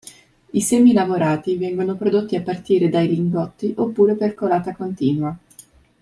[0.53, 5.37] I semilavorati vengono prodotti a partire dai lingotti oppure per colata continua.